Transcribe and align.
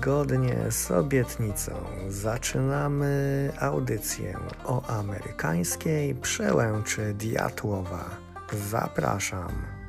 Zgodnie 0.00 0.56
z 0.70 0.90
obietnicą 0.90 1.72
zaczynamy 2.08 3.52
audycję 3.60 4.38
o 4.64 4.86
amerykańskiej 4.86 6.14
przełęczy 6.14 7.14
Diatłowa. 7.14 8.04
Zapraszam. 8.70 9.79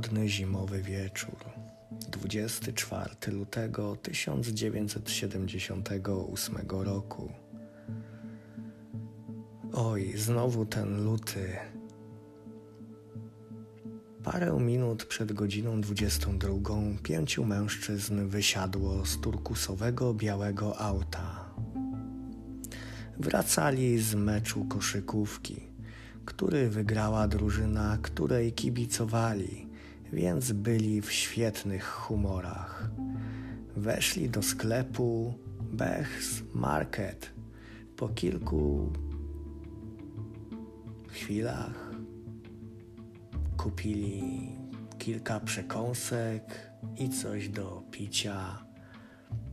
Chłodny 0.00 0.28
zimowy 0.28 0.82
wieczór. 0.82 1.36
24 2.08 3.32
lutego 3.32 3.96
1978 3.96 6.56
roku. 6.70 7.32
Oj, 9.72 10.12
znowu 10.16 10.66
ten 10.66 11.04
luty. 11.04 11.56
Parę 14.24 14.60
minut 14.60 15.04
przed 15.04 15.32
godziną 15.32 15.80
22 15.80 16.48
pięciu 17.02 17.44
mężczyzn 17.44 18.26
wysiadło 18.26 19.06
z 19.06 19.20
turkusowego 19.20 20.14
białego 20.14 20.78
auta. 20.78 21.54
Wracali 23.18 23.98
z 23.98 24.14
meczu 24.14 24.64
koszykówki, 24.64 25.62
który 26.24 26.70
wygrała 26.70 27.28
drużyna, 27.28 27.98
której 28.02 28.52
kibicowali 28.52 29.69
więc 30.12 30.52
byli 30.52 31.00
w 31.00 31.12
świetnych 31.12 31.86
humorach. 31.86 32.90
Weszli 33.76 34.30
do 34.30 34.42
sklepu 34.42 35.34
Bech's 35.76 36.42
Market. 36.54 37.30
Po 37.96 38.08
kilku 38.08 38.92
chwilach 41.08 41.90
kupili 43.56 44.48
kilka 44.98 45.40
przekąsek 45.40 46.70
i 46.96 47.08
coś 47.08 47.48
do 47.48 47.82
picia. 47.90 48.64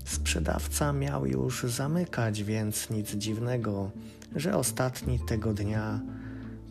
Sprzedawca 0.05 0.93
miał 0.93 1.25
już 1.25 1.63
zamykać, 1.63 2.43
więc 2.43 2.89
nic 2.89 3.11
dziwnego, 3.15 3.91
że 4.35 4.55
ostatni 4.55 5.19
tego 5.19 5.53
dnia 5.53 6.01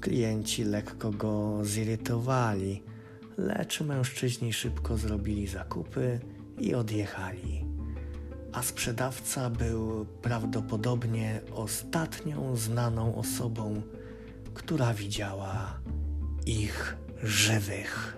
klienci 0.00 0.64
lekko 0.64 1.10
go 1.10 1.64
zirytowali 1.64 2.82
lecz 3.36 3.80
mężczyźni 3.80 4.52
szybko 4.52 4.96
zrobili 4.96 5.46
zakupy 5.46 6.20
i 6.58 6.74
odjechali. 6.74 7.64
A 8.52 8.62
sprzedawca 8.62 9.50
był 9.50 10.06
prawdopodobnie 10.22 11.40
ostatnią 11.54 12.56
znaną 12.56 13.14
osobą, 13.16 13.82
która 14.54 14.94
widziała 14.94 15.80
ich 16.46 16.96
żywych. 17.22 18.16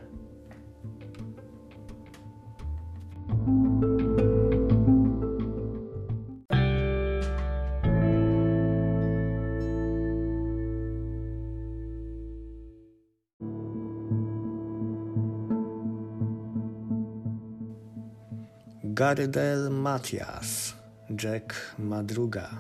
Gardel 18.99 19.71
Matias, 19.71 20.75
Jack 21.09 21.55
Madruga, 21.79 22.51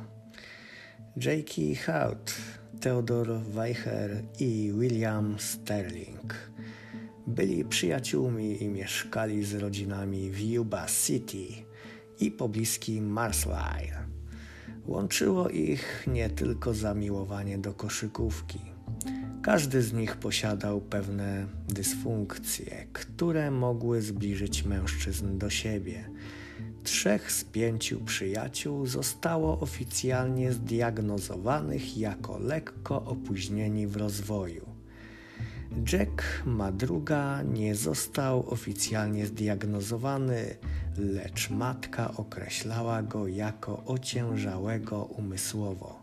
Jakey 1.16 1.74
Hout, 1.74 2.32
Theodor 2.80 3.40
Weicher 3.42 4.22
i 4.38 4.72
William 4.72 5.38
Sterling. 5.38 6.34
Byli 7.26 7.64
przyjaciółmi 7.64 8.62
i 8.62 8.68
mieszkali 8.68 9.44
z 9.44 9.54
rodzinami 9.54 10.30
w 10.30 10.40
Yuba 10.40 10.86
City 10.86 11.46
i 12.20 12.30
pobliskim 12.30 13.06
Marsline. 13.06 13.96
Łączyło 14.86 15.48
ich 15.48 16.04
nie 16.06 16.30
tylko 16.30 16.74
zamiłowanie 16.74 17.58
do 17.58 17.74
koszykówki– 17.74 18.60
każdy 19.48 19.82
z 19.82 19.92
nich 19.92 20.16
posiadał 20.16 20.80
pewne 20.80 21.46
dysfunkcje, 21.68 22.86
które 22.92 23.50
mogły 23.50 24.02
zbliżyć 24.02 24.64
mężczyzn 24.64 25.38
do 25.38 25.50
siebie. 25.50 26.10
Trzech 26.84 27.32
z 27.32 27.44
pięciu 27.44 28.00
przyjaciół 28.00 28.86
zostało 28.86 29.60
oficjalnie 29.60 30.52
zdiagnozowanych 30.52 31.98
jako 31.98 32.38
lekko 32.38 33.04
opóźnieni 33.04 33.86
w 33.86 33.96
rozwoju. 33.96 34.66
Jack 35.92 36.42
Madruga 36.46 37.42
nie 37.42 37.74
został 37.74 38.50
oficjalnie 38.50 39.26
zdiagnozowany, 39.26 40.56
lecz 40.98 41.50
matka 41.50 42.14
określała 42.16 43.02
go 43.02 43.26
jako 43.26 43.84
ociężałego 43.84 45.04
umysłowo. 45.04 45.97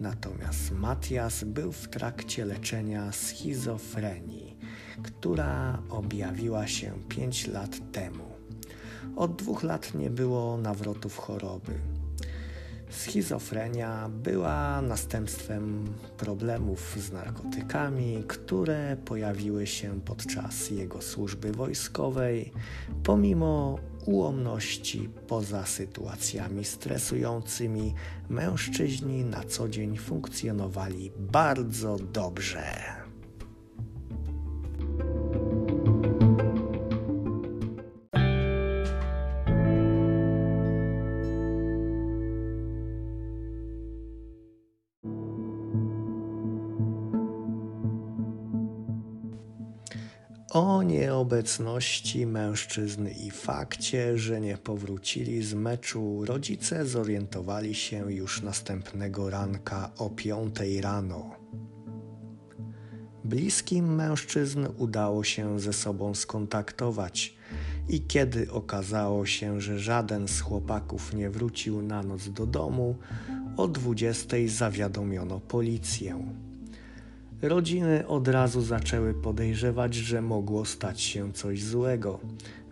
Natomiast 0.00 0.72
Matias 0.72 1.44
był 1.44 1.72
w 1.72 1.88
trakcie 1.88 2.44
leczenia 2.44 3.12
schizofrenii, 3.12 4.56
która 5.02 5.82
objawiła 5.90 6.66
się 6.66 6.92
5 7.08 7.46
lat 7.46 7.92
temu. 7.92 8.24
Od 9.16 9.36
dwóch 9.36 9.62
lat 9.62 9.94
nie 9.94 10.10
było 10.10 10.56
nawrotów 10.56 11.18
choroby. 11.18 11.72
Schizofrenia 12.90 14.08
była 14.08 14.82
następstwem 14.82 15.84
problemów 16.16 16.96
z 16.98 17.12
narkotykami, 17.12 18.24
które 18.28 18.96
pojawiły 19.04 19.66
się 19.66 20.00
podczas 20.00 20.70
jego 20.70 21.02
służby 21.02 21.52
wojskowej, 21.52 22.52
pomimo 23.02 23.78
ułomności 24.06 25.08
poza 25.26 25.66
sytuacjami 25.66 26.64
stresującymi, 26.64 27.94
mężczyźni 28.28 29.24
na 29.24 29.44
co 29.44 29.68
dzień 29.68 29.96
funkcjonowali 29.96 31.12
bardzo 31.18 31.96
dobrze. 32.12 33.05
O 51.26 51.28
nieobecności 51.28 52.26
mężczyzn 52.26 53.08
i 53.08 53.30
fakcie, 53.30 54.18
że 54.18 54.40
nie 54.40 54.58
powrócili 54.58 55.42
z 55.42 55.54
meczu, 55.54 56.24
rodzice 56.24 56.86
zorientowali 56.86 57.74
się 57.74 58.12
już 58.12 58.42
następnego 58.42 59.30
ranka 59.30 59.90
o 59.98 60.10
piątej 60.10 60.80
rano. 60.80 61.30
Bliskim 63.24 63.94
mężczyzn 63.94 64.66
udało 64.78 65.24
się 65.24 65.60
ze 65.60 65.72
sobą 65.72 66.14
skontaktować 66.14 67.36
i 67.88 68.00
kiedy 68.00 68.50
okazało 68.50 69.26
się, 69.26 69.60
że 69.60 69.78
żaden 69.78 70.28
z 70.28 70.40
chłopaków 70.40 71.14
nie 71.14 71.30
wrócił 71.30 71.82
na 71.82 72.02
noc 72.02 72.28
do 72.28 72.46
domu, 72.46 72.96
o 73.56 73.68
dwudziestej 73.68 74.48
zawiadomiono 74.48 75.40
policję. 75.40 76.45
Rodziny 77.42 78.06
od 78.06 78.28
razu 78.28 78.62
zaczęły 78.62 79.14
podejrzewać, 79.14 79.94
że 79.94 80.22
mogło 80.22 80.64
stać 80.64 81.00
się 81.00 81.32
coś 81.32 81.64
złego, 81.64 82.20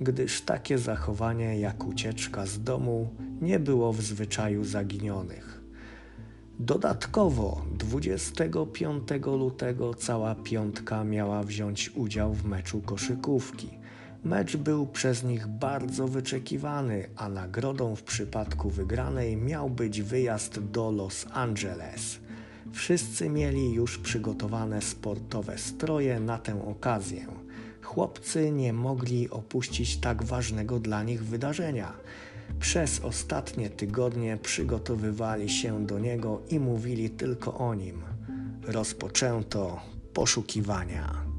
gdyż 0.00 0.40
takie 0.40 0.78
zachowanie 0.78 1.60
jak 1.60 1.84
ucieczka 1.84 2.46
z 2.46 2.62
domu 2.62 3.08
nie 3.40 3.58
było 3.58 3.92
w 3.92 4.02
zwyczaju 4.02 4.64
zaginionych. 4.64 5.60
Dodatkowo 6.58 7.64
25 7.78 9.08
lutego 9.24 9.94
cała 9.94 10.34
piątka 10.34 11.04
miała 11.04 11.42
wziąć 11.42 11.90
udział 11.94 12.32
w 12.32 12.44
meczu 12.44 12.80
koszykówki. 12.80 13.68
Mecz 14.24 14.56
był 14.56 14.86
przez 14.86 15.24
nich 15.24 15.46
bardzo 15.46 16.08
wyczekiwany, 16.08 17.08
a 17.16 17.28
nagrodą 17.28 17.96
w 17.96 18.02
przypadku 18.02 18.70
wygranej 18.70 19.36
miał 19.36 19.70
być 19.70 20.02
wyjazd 20.02 20.60
do 20.60 20.90
Los 20.90 21.26
Angeles. 21.32 22.23
Wszyscy 22.74 23.28
mieli 23.28 23.72
już 23.72 23.98
przygotowane 23.98 24.82
sportowe 24.82 25.58
stroje 25.58 26.20
na 26.20 26.38
tę 26.38 26.68
okazję. 26.68 27.26
Chłopcy 27.82 28.50
nie 28.50 28.72
mogli 28.72 29.30
opuścić 29.30 29.96
tak 29.96 30.22
ważnego 30.22 30.80
dla 30.80 31.02
nich 31.02 31.24
wydarzenia. 31.24 31.92
Przez 32.60 33.00
ostatnie 33.00 33.70
tygodnie 33.70 34.36
przygotowywali 34.36 35.48
się 35.48 35.86
do 35.86 35.98
niego 35.98 36.42
i 36.50 36.60
mówili 36.60 37.10
tylko 37.10 37.58
o 37.58 37.74
nim. 37.74 38.02
Rozpoczęto 38.62 39.80
poszukiwania. 40.12 41.33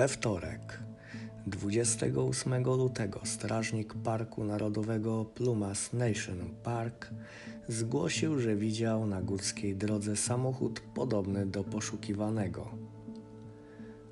We 0.00 0.08
wtorek, 0.08 0.80
28 1.46 2.64
lutego, 2.64 3.20
strażnik 3.24 3.94
Parku 3.94 4.44
Narodowego 4.44 5.24
Plumas 5.24 5.92
Nation 5.92 6.54
Park 6.62 7.10
zgłosił, 7.68 8.38
że 8.38 8.56
widział 8.56 9.06
na 9.06 9.22
górskiej 9.22 9.76
drodze 9.76 10.16
samochód 10.16 10.80
podobny 10.94 11.46
do 11.46 11.64
poszukiwanego. 11.64 12.70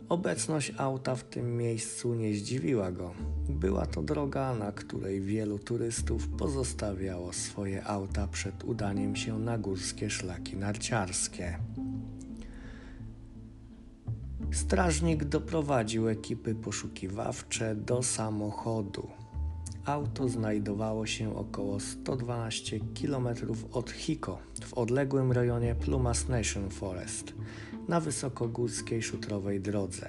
Obecność 0.08 0.72
auta 0.76 1.16
w 1.16 1.24
tym 1.24 1.56
miejscu 1.56 2.14
nie 2.14 2.34
zdziwiła 2.34 2.92
go. 2.92 3.14
Była 3.48 3.86
to 3.86 4.02
droga, 4.02 4.54
na 4.54 4.72
której 4.72 5.20
wielu 5.20 5.58
turystów 5.58 6.28
pozostawiało 6.28 7.32
swoje 7.32 7.84
auta 7.84 8.26
przed 8.26 8.64
udaniem 8.64 9.16
się 9.16 9.38
na 9.38 9.58
górskie 9.58 10.10
szlaki 10.10 10.56
narciarskie. 10.56 11.58
Strażnik 14.58 15.24
doprowadził 15.24 16.08
ekipy 16.08 16.54
poszukiwawcze 16.54 17.74
do 17.76 18.02
samochodu. 18.02 19.08
Auto 19.84 20.28
znajdowało 20.28 21.06
się 21.06 21.36
około 21.36 21.80
112 21.80 22.80
km 22.80 23.28
od 23.72 23.90
Hiko 23.90 24.38
w 24.64 24.74
odległym 24.74 25.32
rejonie 25.32 25.74
Plumas 25.74 26.28
Nation 26.28 26.70
Forest 26.70 27.34
na 27.88 28.00
wysokogórskiej 28.00 29.02
szutrowej 29.02 29.60
drodze. 29.60 30.08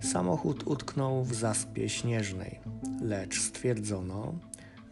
Samochód 0.00 0.66
utknął 0.66 1.24
w 1.24 1.34
zaspie 1.34 1.88
śnieżnej, 1.88 2.60
lecz 3.02 3.40
stwierdzono, 3.40 4.34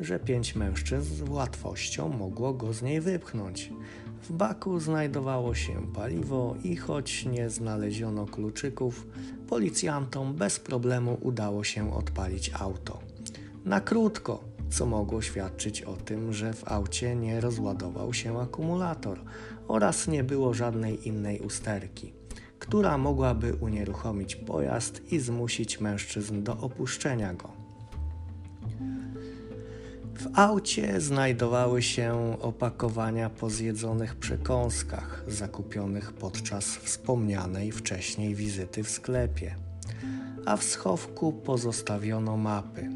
że 0.00 0.20
pięć 0.20 0.54
mężczyzn 0.54 1.14
z 1.14 1.28
łatwością 1.28 2.08
mogło 2.08 2.54
go 2.54 2.72
z 2.72 2.82
niej 2.82 3.00
wypchnąć. 3.00 3.72
W 4.22 4.32
baku 4.32 4.80
znajdowało 4.80 5.54
się 5.54 5.86
paliwo 5.94 6.56
i 6.64 6.76
choć 6.76 7.24
nie 7.24 7.50
znaleziono 7.50 8.26
kluczyków, 8.26 9.06
policjantom 9.48 10.34
bez 10.34 10.60
problemu 10.60 11.18
udało 11.20 11.64
się 11.64 11.94
odpalić 11.94 12.50
auto. 12.54 12.98
Na 13.64 13.80
krótko, 13.80 14.44
co 14.70 14.86
mogło 14.86 15.22
świadczyć 15.22 15.82
o 15.82 15.96
tym, 15.96 16.32
że 16.32 16.52
w 16.52 16.68
aucie 16.68 17.16
nie 17.16 17.40
rozładował 17.40 18.14
się 18.14 18.40
akumulator 18.40 19.20
oraz 19.68 20.08
nie 20.08 20.24
było 20.24 20.54
żadnej 20.54 21.08
innej 21.08 21.40
usterki, 21.40 22.12
która 22.58 22.98
mogłaby 22.98 23.54
unieruchomić 23.54 24.36
pojazd 24.36 25.12
i 25.12 25.18
zmusić 25.18 25.80
mężczyzn 25.80 26.42
do 26.42 26.56
opuszczenia 26.56 27.34
go. 27.34 27.50
W 30.18 30.38
aucie 30.38 31.00
znajdowały 31.00 31.82
się 31.82 32.36
opakowania 32.40 33.30
po 33.30 33.50
zjedzonych 33.50 34.16
przekąskach 34.16 35.24
zakupionych 35.26 36.12
podczas 36.12 36.64
wspomnianej 36.64 37.72
wcześniej 37.72 38.34
wizyty 38.34 38.84
w 38.84 38.90
sklepie, 38.90 39.54
a 40.46 40.56
w 40.56 40.64
schowku 40.64 41.32
pozostawiono 41.32 42.36
mapy. 42.36 42.90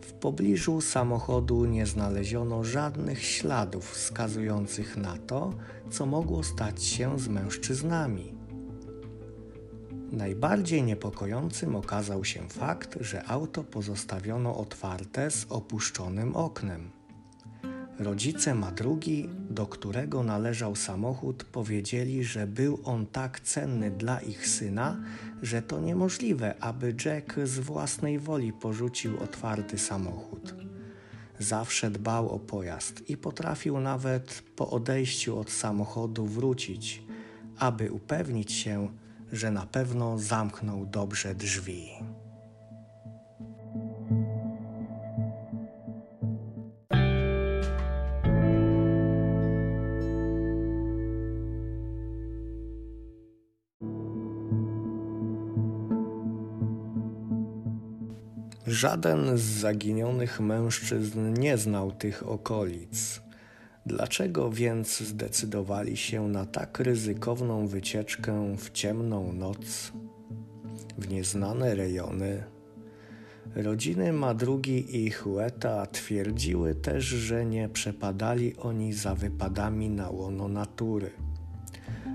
W 0.00 0.12
pobliżu 0.12 0.80
samochodu 0.80 1.64
nie 1.64 1.86
znaleziono 1.86 2.64
żadnych 2.64 3.24
śladów 3.24 3.90
wskazujących 3.90 4.96
na 4.96 5.16
to, 5.16 5.52
co 5.90 6.06
mogło 6.06 6.42
stać 6.42 6.84
się 6.84 7.18
z 7.18 7.28
mężczyznami. 7.28 8.41
Najbardziej 10.12 10.82
niepokojącym 10.82 11.76
okazał 11.76 12.24
się 12.24 12.48
fakt, 12.48 12.98
że 13.00 13.24
auto 13.24 13.64
pozostawiono 13.64 14.56
otwarte 14.56 15.30
z 15.30 15.46
opuszczonym 15.48 16.36
oknem. 16.36 16.90
Rodzice 17.98 18.54
madrugi, 18.54 19.28
do 19.50 19.66
którego 19.66 20.22
należał 20.22 20.76
samochód, 20.76 21.44
powiedzieli, 21.44 22.24
że 22.24 22.46
był 22.46 22.78
on 22.84 23.06
tak 23.06 23.40
cenny 23.40 23.90
dla 23.90 24.20
ich 24.20 24.48
syna, 24.48 25.00
że 25.42 25.62
to 25.62 25.80
niemożliwe, 25.80 26.54
aby 26.60 26.94
Jack 27.04 27.34
z 27.44 27.58
własnej 27.58 28.18
woli 28.18 28.52
porzucił 28.52 29.18
otwarty 29.22 29.78
samochód. 29.78 30.54
Zawsze 31.38 31.90
dbał 31.90 32.28
o 32.28 32.38
pojazd 32.38 33.10
i 33.10 33.16
potrafił 33.16 33.80
nawet 33.80 34.42
po 34.56 34.70
odejściu 34.70 35.38
od 35.38 35.50
samochodu 35.50 36.26
wrócić, 36.26 37.02
aby 37.58 37.92
upewnić 37.92 38.52
się, 38.52 38.88
że 39.32 39.50
na 39.50 39.66
pewno 39.66 40.18
zamknął 40.18 40.86
dobrze 40.86 41.34
drzwi. 41.34 41.88
Żaden 58.66 59.38
z 59.38 59.42
zaginionych 59.42 60.40
mężczyzn 60.40 61.32
nie 61.32 61.58
znał 61.58 61.92
tych 61.92 62.28
okolic. 62.28 63.20
Dlaczego 63.86 64.50
więc 64.50 65.00
zdecydowali 65.00 65.96
się 65.96 66.28
na 66.28 66.46
tak 66.46 66.80
ryzykowną 66.80 67.66
wycieczkę 67.66 68.56
w 68.58 68.70
ciemną 68.70 69.32
noc, 69.32 69.92
w 70.98 71.08
nieznane 71.08 71.74
rejony? 71.74 72.44
Rodziny 73.54 74.12
Madrugi 74.12 75.04
i 75.04 75.10
Hueta 75.10 75.86
twierdziły 75.86 76.74
też, 76.74 77.04
że 77.04 77.46
nie 77.46 77.68
przepadali 77.68 78.56
oni 78.56 78.92
za 78.92 79.14
wypadami 79.14 79.90
na 79.90 80.10
łono 80.10 80.48
natury. 80.48 81.10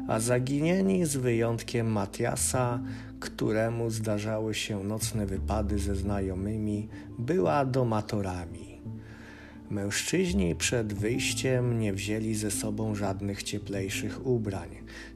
A 0.07 0.19
zaginieni 0.19 1.05
z 1.05 1.15
wyjątkiem 1.15 1.91
Matiasa, 1.91 2.79
któremu 3.19 3.89
zdarzały 3.89 4.53
się 4.53 4.83
nocne 4.83 5.25
wypady 5.25 5.79
ze 5.79 5.95
znajomymi, 5.95 6.89
była 7.19 7.65
domatorami. 7.65 8.66
Mężczyźni 9.69 10.55
przed 10.55 10.93
wyjściem 10.93 11.79
nie 11.79 11.93
wzięli 11.93 12.35
ze 12.35 12.51
sobą 12.51 12.95
żadnych 12.95 13.43
cieplejszych 13.43 14.27
ubrań, 14.27 14.69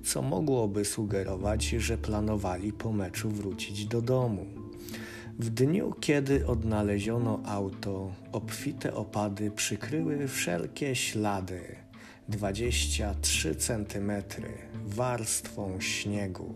co 0.04 0.22
mogłoby 0.22 0.86
sugerować, 0.86 1.66
że 1.66 1.98
planowali 1.98 2.74
po 2.74 2.92
meczu 2.92 3.30
wrócić 3.30 3.86
do 3.86 4.02
domu. 4.02 4.46
W 5.40 5.50
dniu, 5.50 5.94
kiedy 6.00 6.48
odnaleziono 6.48 7.40
auto, 7.46 8.12
obfite 8.32 8.94
opady 8.94 9.52
przykryły 9.52 10.28
wszelkie 10.28 10.96
ślady 10.96 11.62
23 12.30 13.56
cm 13.56 14.12
warstwą 14.86 15.82
śniegu. 15.82 16.54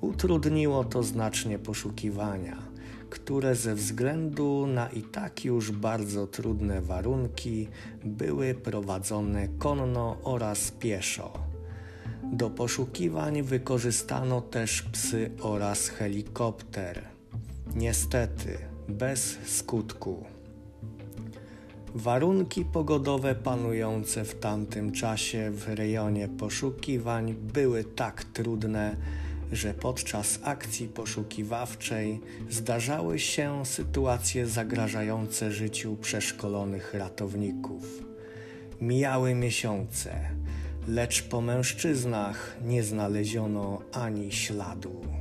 Utrudniło 0.00 0.84
to 0.84 1.02
znacznie 1.02 1.58
poszukiwania 1.58 2.67
które 3.10 3.54
ze 3.54 3.74
względu 3.74 4.66
na 4.66 4.88
i 4.88 5.02
tak 5.02 5.44
już 5.44 5.70
bardzo 5.72 6.26
trudne 6.26 6.80
warunki 6.80 7.68
były 8.04 8.54
prowadzone 8.54 9.48
konno 9.48 10.16
oraz 10.22 10.70
pieszo. 10.70 11.32
Do 12.32 12.50
poszukiwań 12.50 13.42
wykorzystano 13.42 14.40
też 14.40 14.82
psy 14.82 15.30
oraz 15.40 15.88
helikopter. 15.88 17.04
Niestety, 17.74 18.58
bez 18.88 19.38
skutku. 19.46 20.24
Warunki 21.94 22.64
pogodowe 22.64 23.34
panujące 23.34 24.24
w 24.24 24.38
tamtym 24.40 24.92
czasie 24.92 25.50
w 25.50 25.68
rejonie 25.68 26.28
poszukiwań 26.28 27.34
były 27.34 27.84
tak 27.84 28.24
trudne, 28.24 28.96
że 29.52 29.74
podczas 29.74 30.38
akcji 30.42 30.88
poszukiwawczej 30.88 32.20
zdarzały 32.50 33.18
się 33.18 33.66
sytuacje 33.66 34.46
zagrażające 34.46 35.52
życiu 35.52 35.96
przeszkolonych 35.96 36.94
ratowników. 36.94 38.04
Mijały 38.80 39.34
miesiące, 39.34 40.30
lecz 40.88 41.22
po 41.22 41.40
mężczyznach 41.40 42.56
nie 42.64 42.82
znaleziono 42.82 43.82
ani 43.92 44.32
śladu. 44.32 45.17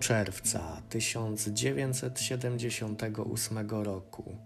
Czerwca 0.00 0.82
1978 0.90 3.70
roku 3.70 4.36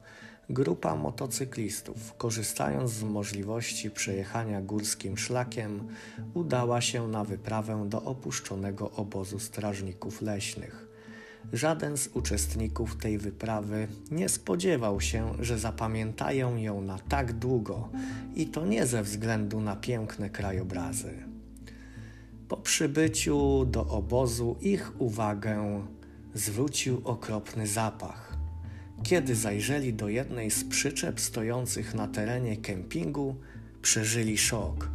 grupa 0.50 0.97
motocyklistów, 0.97 2.17
korzystając 2.17 2.91
z 2.91 3.03
możliwości 3.03 3.91
przejechania 3.91 4.61
górskim 4.61 5.19
szlakiem, 5.19 5.89
udała 6.35 6.81
się 6.81 7.09
na 7.09 7.25
wyprawę 7.25 7.85
do 7.89 8.03
opuszczonego 8.03 8.91
obozu 8.91 9.39
strażników 9.39 10.23
leśnych. 10.23 10.87
Żaden 11.53 11.97
z 11.97 12.09
uczestników 12.09 12.97
tej 12.97 13.19
wyprawy 13.19 13.89
nie 14.11 14.29
spodziewał 14.29 15.00
się, 15.00 15.33
że 15.41 15.59
zapamiętają 15.59 16.57
ją 16.57 16.81
na 16.81 16.99
tak 16.99 17.33
długo 17.33 17.89
i 18.35 18.47
to 18.47 18.67
nie 18.67 18.87
ze 18.87 19.03
względu 19.03 19.61
na 19.61 19.77
piękne 19.77 20.31
krajobrazy. 20.31 21.29
Po 22.50 22.57
przybyciu 22.57 23.64
do 23.64 23.87
obozu 23.87 24.57
ich 24.61 25.00
uwagę 25.00 25.83
zwrócił 26.35 27.00
okropny 27.04 27.66
zapach. 27.66 28.37
Kiedy 29.02 29.35
zajrzeli 29.35 29.95
do 29.95 30.09
jednej 30.09 30.50
z 30.50 30.64
przyczep 30.64 31.21
stojących 31.21 31.95
na 31.95 32.09
terenie 32.09 32.57
kempingu, 32.57 33.37
przeżyli 33.83 34.38
szok. 34.38 34.88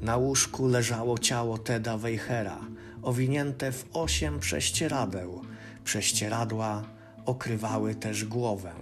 Na 0.00 0.16
łóżku 0.16 0.66
leżało 0.66 1.18
ciało 1.18 1.58
Teda 1.58 1.98
Weichera, 1.98 2.60
owinięte 3.02 3.72
w 3.72 3.88
osiem 3.92 4.40
prześcieradeł. 4.40 5.42
Prześcieradła 5.84 6.84
okrywały 7.24 7.94
też 7.94 8.24
głowę. 8.24 8.72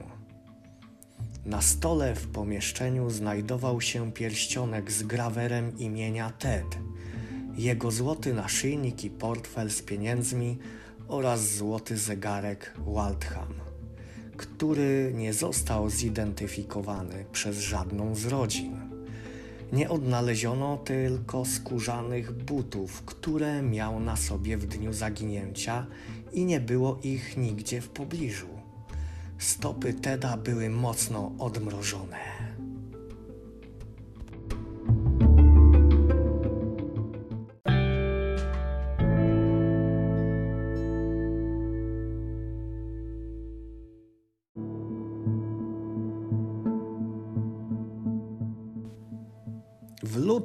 Na 1.46 1.62
stole 1.62 2.14
w 2.14 2.26
pomieszczeniu 2.26 3.10
znajdował 3.10 3.80
się 3.80 4.12
pierścionek 4.12 4.92
z 4.92 5.02
grawerem 5.02 5.78
imienia 5.78 6.30
Ted, 6.30 6.78
jego 7.62 7.90
złoty 7.90 8.34
naszyjnik 8.34 9.04
i 9.04 9.10
portfel 9.10 9.70
z 9.70 9.82
pieniędzmi 9.82 10.58
oraz 11.08 11.54
złoty 11.54 11.96
zegarek 11.96 12.74
Waldham, 12.86 13.54
który 14.36 15.12
nie 15.14 15.32
został 15.32 15.90
zidentyfikowany 15.90 17.24
przez 17.32 17.58
żadną 17.58 18.14
z 18.14 18.26
rodzin. 18.26 18.76
Nie 19.72 19.90
odnaleziono 19.90 20.76
tylko 20.76 21.44
skórzanych 21.44 22.32
butów, 22.32 23.02
które 23.02 23.62
miał 23.62 24.00
na 24.00 24.16
sobie 24.16 24.56
w 24.56 24.66
dniu 24.66 24.92
zaginięcia 24.92 25.86
i 26.32 26.44
nie 26.44 26.60
było 26.60 26.98
ich 27.02 27.36
nigdzie 27.36 27.80
w 27.80 27.88
pobliżu. 27.88 28.48
Stopy 29.38 29.94
Teda 29.94 30.36
były 30.36 30.70
mocno 30.70 31.32
odmrożone. 31.38 32.49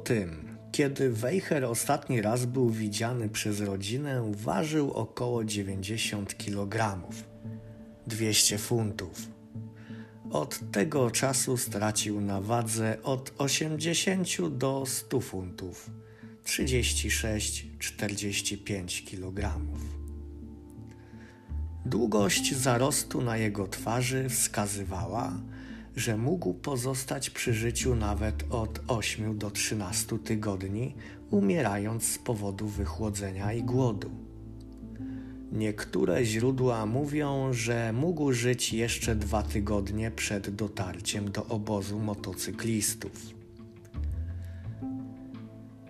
W 0.06 0.08
lutym, 0.08 0.58
kiedy 0.72 1.10
Weicher 1.10 1.64
ostatni 1.64 2.22
raz 2.22 2.44
był 2.44 2.70
widziany 2.70 3.28
przez 3.28 3.60
rodzinę, 3.60 4.32
ważył 4.34 4.92
około 4.92 5.44
90 5.44 6.36
kg, 6.36 7.02
200 8.06 8.58
funtów. 8.58 9.28
Od 10.30 10.60
tego 10.72 11.10
czasu 11.10 11.56
stracił 11.56 12.20
na 12.20 12.40
wadze 12.40 13.02
od 13.02 13.32
80 13.38 14.48
do 14.48 14.84
100 14.86 15.20
funtów, 15.20 15.90
36-45 16.44 19.10
kg. 19.10 19.60
Długość 21.86 22.54
zarostu 22.54 23.22
na 23.22 23.36
jego 23.36 23.68
twarzy 23.68 24.28
wskazywała, 24.28 25.32
że 25.96 26.16
mógł 26.16 26.54
pozostać 26.54 27.30
przy 27.30 27.54
życiu 27.54 27.94
nawet 27.94 28.44
od 28.50 28.80
8 28.88 29.38
do 29.38 29.50
13 29.50 30.18
tygodni, 30.18 30.94
umierając 31.30 32.04
z 32.04 32.18
powodu 32.18 32.68
wychłodzenia 32.68 33.52
i 33.52 33.62
głodu. 33.62 34.10
Niektóre 35.52 36.24
źródła 36.24 36.86
mówią, 36.86 37.52
że 37.52 37.92
mógł 37.92 38.32
żyć 38.32 38.72
jeszcze 38.72 39.16
dwa 39.16 39.42
tygodnie 39.42 40.10
przed 40.10 40.50
dotarciem 40.50 41.30
do 41.30 41.46
obozu 41.46 41.98
motocyklistów. 41.98 43.36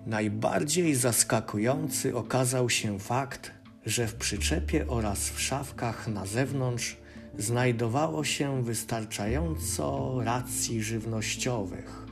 Najbardziej 0.07 0.95
zaskakujący 0.95 2.17
okazał 2.17 2.71
się 2.71 2.99
fakt, 2.99 3.51
że 3.87 4.07
w 4.07 4.15
przyczepie 4.15 4.89
oraz 4.89 5.31
w 5.31 5.41
szafkach 5.41 6.09
na 6.09 6.27
zewnątrz 6.27 6.97
znajdowało 7.39 8.25
się 8.25 8.63
wystarczająco 8.63 10.17
racji 10.25 10.83
żywnościowych, 10.83 12.07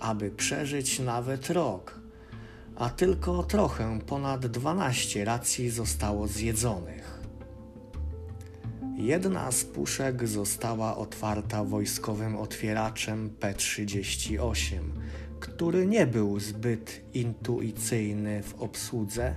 aby 0.00 0.30
przeżyć 0.30 0.98
nawet 0.98 1.50
rok, 1.50 2.00
a 2.76 2.90
tylko 2.90 3.42
trochę 3.42 3.98
ponad 4.06 4.46
12 4.46 5.24
racji 5.24 5.70
zostało 5.70 6.28
zjedzonych. 6.28 7.20
Jedna 8.96 9.52
z 9.52 9.64
puszek 9.64 10.28
została 10.28 10.96
otwarta 10.96 11.64
wojskowym 11.64 12.36
otwieraczem 12.36 13.30
P-38, 13.30 14.80
który 15.40 15.86
nie 15.86 16.06
był 16.06 16.40
zbyt 16.40 17.00
intuicyjny 17.14 18.42
w 18.42 18.54
obsłudze 18.54 19.34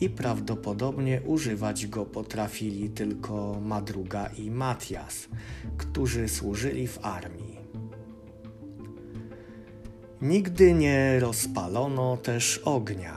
i 0.00 0.10
prawdopodobnie 0.10 1.20
używać 1.22 1.86
go 1.86 2.04
potrafili 2.04 2.90
tylko 2.90 3.60
Madruga 3.60 4.26
i 4.26 4.50
Matias, 4.50 5.28
którzy 5.76 6.28
służyli 6.28 6.88
w 6.88 6.98
armii. 7.02 7.56
Nigdy 10.22 10.74
nie 10.74 11.20
rozpalono 11.20 12.16
też 12.16 12.58
ognia, 12.64 13.16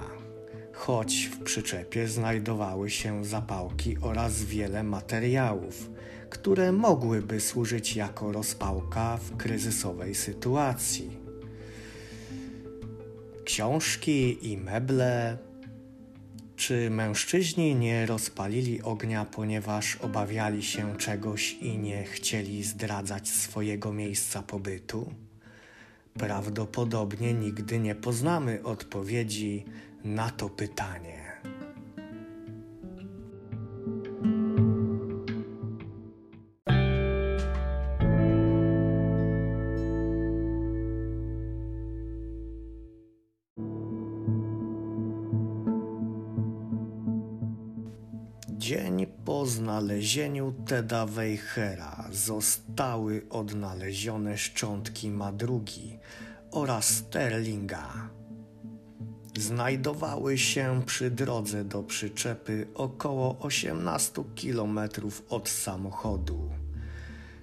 choć 0.73 1.25
w 1.25 1.43
przyczepie 1.43 2.07
znajdowały 2.07 2.89
się 2.89 3.25
zapałki 3.25 3.97
oraz 4.01 4.43
wiele 4.43 4.83
materiałów, 4.83 5.89
które 6.29 6.71
mogłyby 6.71 7.39
służyć 7.39 7.95
jako 7.95 8.31
rozpałka 8.31 9.17
w 9.17 9.37
kryzysowej 9.37 10.15
sytuacji. 10.15 11.17
Książki 13.43 14.51
i 14.51 14.57
meble, 14.57 15.37
czy 16.59 16.89
mężczyźni 16.89 17.75
nie 17.75 18.05
rozpalili 18.05 18.81
ognia, 18.81 19.25
ponieważ 19.25 19.95
obawiali 19.95 20.63
się 20.63 20.97
czegoś 20.97 21.53
i 21.53 21.77
nie 21.77 22.03
chcieli 22.03 22.63
zdradzać 22.63 23.29
swojego 23.29 23.93
miejsca 23.93 24.43
pobytu? 24.43 25.13
Prawdopodobnie 26.13 27.33
nigdy 27.33 27.79
nie 27.79 27.95
poznamy 27.95 28.63
odpowiedzi 28.63 29.65
na 30.03 30.29
to 30.29 30.49
pytanie. 30.49 31.18
Znalezieniu 50.09 50.53
Teda 50.65 51.05
Weichera 51.05 52.07
zostały 52.11 53.21
odnalezione 53.29 54.37
szczątki 54.37 55.11
madrugi 55.11 55.99
oraz 56.51 56.85
sterlinga. 56.85 58.09
Znajdowały 59.37 60.37
się 60.37 60.81
przy 60.85 61.11
drodze 61.11 61.65
do 61.65 61.83
przyczepy 61.83 62.67
około 62.75 63.39
18 63.39 64.23
kilometrów 64.35 65.23
od 65.29 65.49
samochodu. 65.49 66.49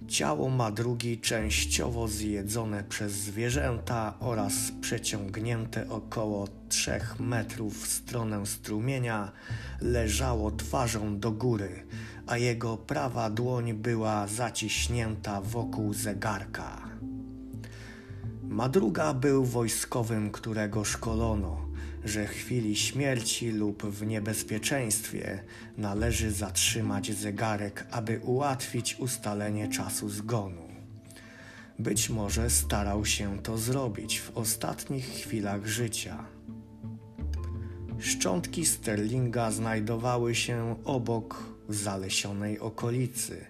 Ciało 0.09 0.49
ma 0.49 0.71
drugi 0.71 1.21
częściowo 1.21 2.09
zjedzone 2.09 2.85
przez 2.85 3.13
zwierzęta 3.13 4.15
oraz 4.21 4.55
przeciągnięte 4.81 5.89
około 5.91 6.49
3 6.69 7.01
metrów 7.19 7.87
w 7.87 7.93
stronę 7.93 8.47
strumienia 8.47 9.33
leżało 9.81 10.51
twarzą 10.51 11.19
do 11.19 11.33
góry, 11.33 11.87
a 12.27 12.39
jego 12.39 12.77
prawa 12.77 13.31
dłoń 13.31 13.75
była 13.75 14.27
zaciśnięta 14.27 15.41
wokół 15.41 15.95
zegarka. 15.95 16.83
Madruga 18.43 19.15
był 19.15 19.45
wojskowym, 19.45 20.31
którego 20.31 20.85
szkolono 20.85 21.67
że 22.07 22.27
w 22.27 22.31
chwili 22.31 22.77
śmierci 22.77 23.51
lub 23.51 23.83
w 23.83 24.07
niebezpieczeństwie 24.07 25.43
należy 25.77 26.31
zatrzymać 26.31 27.13
zegarek, 27.13 27.87
aby 27.91 28.21
ułatwić 28.25 28.97
ustalenie 28.99 29.69
czasu 29.69 30.09
zgonu. 30.09 30.63
Być 31.79 32.11
może 32.11 32.51
starał 32.51 33.07
się 33.07 33.39
to 33.39 33.59
zrobić 33.59 34.21
w 34.21 34.37
ostatnich 34.37 35.07
chwilach 35.07 35.67
życia. 35.67 36.25
Szczątki 37.99 38.67
Sterlinga 38.67 39.51
znajdowały 39.51 40.35
się 40.35 40.77
obok 40.85 41.56
zalesionej 41.69 42.59
okolicy, 42.59 43.47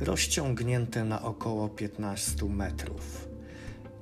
rozciągnięte 0.00 1.04
na 1.04 1.22
około 1.22 1.68
15 1.68 2.44
metrów. 2.46 3.28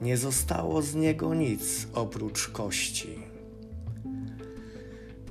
Nie 0.01 0.17
zostało 0.17 0.83
z 0.83 0.95
niego 0.95 1.35
nic 1.35 1.89
oprócz 1.95 2.49
kości. 2.49 3.19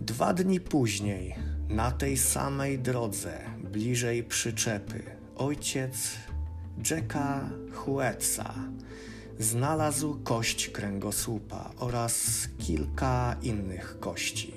Dwa 0.02 0.34
dni 0.34 0.60
później, 0.60 1.36
na 1.70 1.92
tej 1.92 2.18
samej 2.18 2.80
drodze, 2.80 3.40
bliżej 3.64 4.24
przyczepy, 4.24 5.04
ojciec 5.36 6.12
Jacka 6.92 7.50
Huetza 7.74 8.54
znalazł 9.40 10.20
kość 10.24 10.70
kręgosłupa 10.70 11.72
oraz 11.78 12.48
kilka 12.58 13.36
innych 13.42 14.00
kości. 14.00 14.54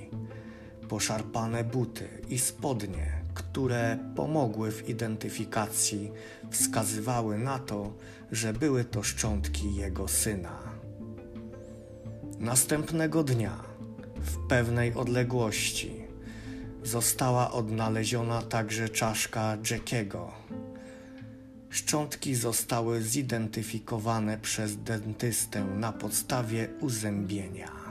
poszarpane 0.89 1.65
buty 1.65 2.09
i 2.29 2.39
spodnie, 2.39 3.22
które 3.35 3.99
pomogły 4.17 4.73
w 4.73 4.89
identyfikacji, 4.89 6.13
wskazywały 6.51 7.39
na 7.39 7.59
to, 7.59 7.93
że 8.33 8.53
były 8.53 8.85
to 8.85 9.03
szczątki 9.03 9.75
jego 9.75 10.09
syna. 10.09 10.59
Następnego 12.39 13.25
dnia, 13.25 13.61
w 14.17 14.49
pewnej 14.49 14.95
odległości, 14.95 16.03
została 16.85 17.53
odnaleziona 17.53 18.43
także 18.43 18.89
czaszka 18.89 19.57
Jackiego. 19.71 20.33
Szczątki 21.71 22.35
zostały 22.35 23.03
zidentyfikowane 23.03 24.39
przez 24.39 24.77
dentystę 24.77 25.65
na 25.65 25.93
podstawie 25.93 26.69
uzębienia. 26.81 27.82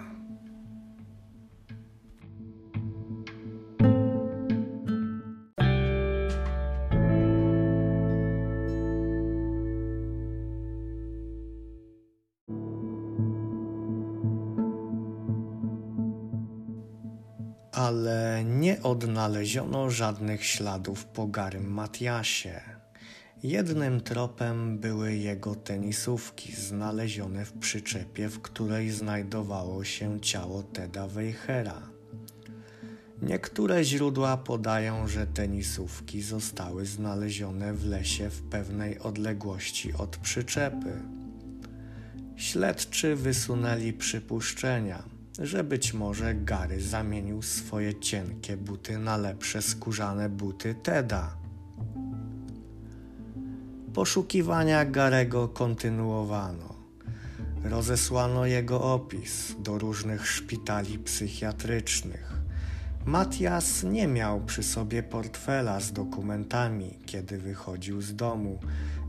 Odnaleziono 18.91 19.89
żadnych 19.89 20.45
śladów 20.45 21.05
po 21.05 21.27
Garym 21.27 21.73
Matiasie. 21.73 22.61
Jednym 23.43 24.01
tropem 24.01 24.77
były 24.77 25.15
jego 25.15 25.55
tenisówki 25.55 26.53
znalezione 26.55 27.45
w 27.45 27.53
przyczepie, 27.53 28.29
w 28.29 28.41
której 28.41 28.91
znajdowało 28.91 29.83
się 29.83 30.19
ciało 30.19 30.63
Teda 30.63 31.07
Weichera. 31.07 31.81
Niektóre 33.21 33.83
źródła 33.83 34.37
podają, 34.37 35.07
że 35.07 35.27
tenisówki 35.27 36.21
zostały 36.21 36.85
znalezione 36.85 37.73
w 37.73 37.85
lesie 37.85 38.29
w 38.29 38.41
pewnej 38.41 38.99
odległości 38.99 39.93
od 39.93 40.17
przyczepy. 40.17 41.01
Śledczy 42.35 43.15
wysunęli 43.15 43.93
przypuszczenia– 43.93 45.03
że 45.41 45.63
być 45.63 45.93
może 45.93 46.35
Gary 46.35 46.81
zamienił 46.81 47.41
swoje 47.41 47.99
cienkie 47.99 48.57
buty 48.57 48.97
na 48.97 49.17
lepsze 49.17 49.61
skórzane 49.61 50.29
buty 50.29 50.75
Teda. 50.83 51.37
Poszukiwania 53.93 54.85
Garego 54.85 55.47
kontynuowano. 55.47 56.75
Rozesłano 57.63 58.45
jego 58.45 58.81
opis 58.93 59.55
do 59.59 59.77
różnych 59.77 60.27
szpitali 60.27 60.99
psychiatrycznych. 60.99 62.31
Matias 63.05 63.83
nie 63.83 64.07
miał 64.07 64.41
przy 64.41 64.63
sobie 64.63 65.03
portfela 65.03 65.79
z 65.79 65.93
dokumentami, 65.93 66.99
kiedy 67.05 67.37
wychodził 67.37 68.01
z 68.01 68.15
domu, 68.15 68.59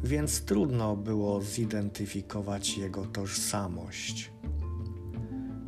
więc 0.05 0.45
trudno 0.45 0.97
było 0.97 1.43
zidentyfikować 1.43 2.79
jego 2.79 3.07
tożsamość. 3.07 4.31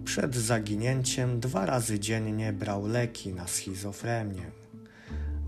Przed 0.05 0.37
zaginięciem 0.37 1.41
dwa 1.41 1.67
razy 1.67 2.01
dziennie 2.01 2.53
brał 2.53 2.87
leki 2.87 3.33
na 3.33 3.47
schizofrenię, 3.47 4.51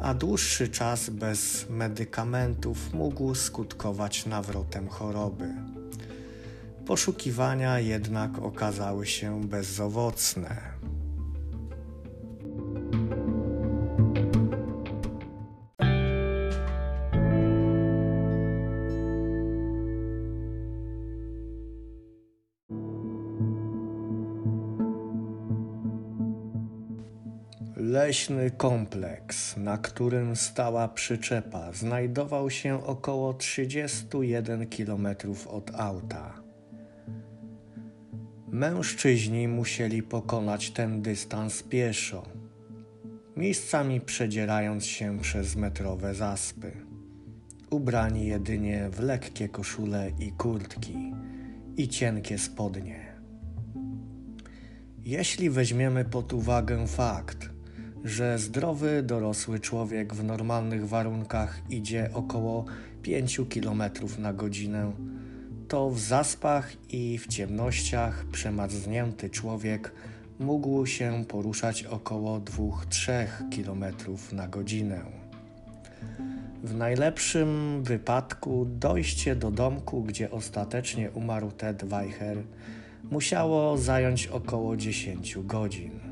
a 0.01 0.14
dłuższy 0.14 0.69
czas 0.69 1.11
bez 1.11 1.66
medykamentów 1.71 2.95
mógł 2.95 3.35
skutkować 3.35 4.27
nawrotem 4.27 4.88
choroby. 4.88 5.49
Poszukiwania 6.87 7.81
jednak 7.81 8.38
okazały 8.38 9.07
się 9.07 9.45
bezowocne. 9.45 10.76
Leśny 28.07 28.51
kompleks, 28.51 29.57
na 29.57 29.79
którym 29.79 30.37
stała 30.37 30.88
przyczepa, 30.88 31.73
znajdował 31.73 32.51
się 32.51 32.85
około 32.85 33.35
31 33.35 34.66
km 34.66 35.07
od 35.47 35.71
auta. 35.75 36.35
Mężczyźni 38.49 39.49
musieli 39.49 40.03
pokonać 40.03 40.71
ten 40.71 41.03
dystans 41.03 41.62
pieszo, 41.62 42.23
miejscami 43.37 44.01
przedzierając 44.01 44.87
się 44.87 45.19
przez 45.21 45.57
metrowe 45.57 46.14
zaspy, 46.14 46.73
ubrani 47.71 48.27
jedynie 48.27 48.90
w 48.90 49.01
lekkie 49.01 49.49
koszule 49.49 50.11
i 50.19 50.33
kurtki 50.33 51.14
i 51.77 51.88
cienkie 51.88 52.38
spodnie. 52.38 53.16
Jeśli 55.05 55.51
weźmiemy 55.51 56.05
pod 56.05 56.33
uwagę 56.33 56.87
fakt, 56.87 57.56
że 58.07 58.38
zdrowy 58.38 59.03
dorosły 59.03 59.61
człowiek 59.61 60.14
w 60.14 60.25
normalnych 60.25 60.88
warunkach 60.88 61.62
idzie 61.71 62.11
około 62.14 62.64
5 63.03 63.40
km 63.51 63.83
na 64.19 64.33
godzinę, 64.33 64.92
to 65.69 65.90
w 65.90 65.99
zaspach 65.99 66.73
i 66.92 67.19
w 67.19 67.27
ciemnościach 67.27 68.25
przemarznięty 68.33 69.31
człowiek 69.31 69.92
mógł 70.38 70.87
się 70.87 71.25
poruszać 71.29 71.85
około 71.85 72.40
2-3 72.40 73.27
km 73.57 73.85
na 74.33 74.49
godzinę. 74.49 75.01
W 76.64 76.75
najlepszym 76.75 77.83
wypadku 77.83 78.66
dojście 78.69 79.37
do 79.37 79.51
domku, 79.51 80.03
gdzie 80.03 80.31
ostatecznie 80.31 81.11
umarł 81.11 81.51
Ted 81.51 81.85
Weicher, 81.85 82.42
musiało 83.11 83.79
zająć 83.79 84.27
około 84.27 84.77
10 84.77 85.38
godzin. 85.38 86.06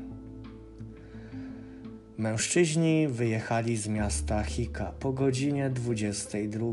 Mężczyźni 2.17 3.07
wyjechali 3.07 3.77
z 3.77 3.87
miasta 3.87 4.43
Hika 4.43 4.91
po 4.99 5.13
godzinie 5.13 5.69
22. 5.69 6.65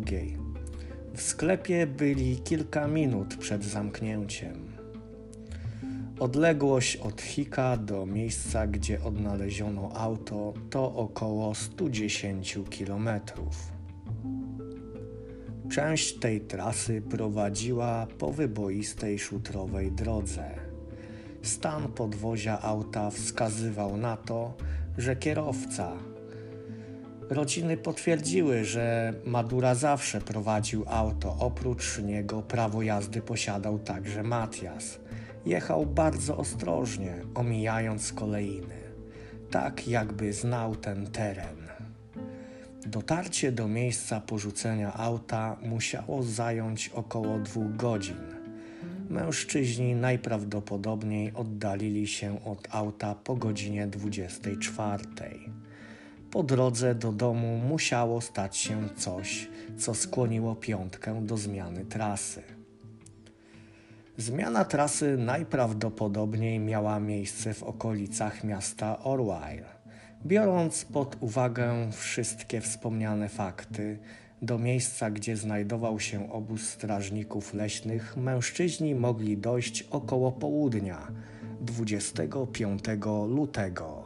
W 1.14 1.22
sklepie 1.22 1.86
byli 1.86 2.36
kilka 2.36 2.88
minut 2.88 3.36
przed 3.36 3.64
zamknięciem. 3.64 4.54
Odległość 6.18 6.96
od 6.96 7.20
Hika 7.22 7.76
do 7.76 8.06
miejsca, 8.06 8.66
gdzie 8.66 9.02
odnaleziono 9.02 9.90
auto, 9.94 10.54
to 10.70 10.94
około 10.94 11.54
110 11.54 12.58
km. 12.78 13.08
Część 15.70 16.18
tej 16.18 16.40
trasy 16.40 17.02
prowadziła 17.10 18.06
po 18.18 18.32
wyboistej 18.32 19.18
szutrowej 19.18 19.92
drodze. 19.92 20.50
Stan 21.42 21.88
podwozia 21.88 22.60
auta 22.60 23.10
wskazywał 23.10 23.96
na 23.96 24.16
to, 24.16 24.54
że 24.98 25.16
kierowca. 25.16 25.92
Rodziny 27.30 27.76
potwierdziły, 27.76 28.64
że 28.64 29.14
Madura 29.24 29.74
zawsze 29.74 30.20
prowadził 30.20 30.84
auto. 30.88 31.36
Oprócz 31.38 31.98
niego 31.98 32.42
prawo 32.42 32.82
jazdy 32.82 33.22
posiadał 33.22 33.78
także 33.78 34.22
Matias. 34.22 34.98
Jechał 35.46 35.86
bardzo 35.86 36.36
ostrożnie, 36.36 37.14
omijając 37.34 38.12
kolejny, 38.12 38.74
tak 39.50 39.88
jakby 39.88 40.32
znał 40.32 40.76
ten 40.76 41.06
teren. 41.06 41.56
Dotarcie 42.86 43.52
do 43.52 43.68
miejsca 43.68 44.20
porzucenia 44.20 44.94
auta 44.94 45.56
musiało 45.62 46.22
zająć 46.22 46.88
około 46.88 47.38
dwóch 47.38 47.76
godzin. 47.76 48.41
Mężczyźni 49.12 49.94
najprawdopodobniej 49.94 51.32
oddalili 51.34 52.06
się 52.06 52.44
od 52.44 52.68
auta 52.70 53.14
po 53.14 53.36
godzinie 53.36 53.86
24. 53.86 55.04
Po 56.30 56.42
drodze 56.42 56.94
do 56.94 57.12
domu 57.12 57.58
musiało 57.68 58.20
stać 58.20 58.56
się 58.56 58.88
coś, 58.96 59.48
co 59.78 59.94
skłoniło 59.94 60.56
piątkę 60.56 61.26
do 61.26 61.36
zmiany 61.36 61.84
trasy. 61.84 62.42
Zmiana 64.16 64.64
trasy 64.64 65.16
najprawdopodobniej 65.16 66.58
miała 66.58 67.00
miejsce 67.00 67.54
w 67.54 67.62
okolicach 67.62 68.44
miasta 68.44 68.98
Orwell. 69.04 69.64
Biorąc 70.26 70.84
pod 70.84 71.16
uwagę 71.20 71.90
wszystkie 71.92 72.60
wspomniane 72.60 73.28
fakty, 73.28 73.98
do 74.42 74.58
miejsca, 74.58 75.10
gdzie 75.10 75.36
znajdował 75.36 76.00
się 76.00 76.32
obóz 76.32 76.68
strażników 76.68 77.54
leśnych, 77.54 78.16
mężczyźni 78.16 78.94
mogli 78.94 79.36
dojść 79.38 79.82
około 79.90 80.32
południa 80.32 81.08
25 81.60 82.80
lutego. 83.28 84.01